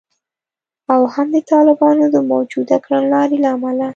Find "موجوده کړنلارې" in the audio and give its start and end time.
2.31-3.37